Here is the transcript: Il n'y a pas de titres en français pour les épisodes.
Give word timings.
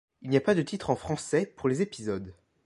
Il 0.23 0.31
n'y 0.31 0.37
a 0.37 0.41
pas 0.41 0.55
de 0.55 0.63
titres 0.63 0.89
en 0.89 0.95
français 0.95 1.45
pour 1.45 1.69
les 1.69 1.83
épisodes. 1.83 2.33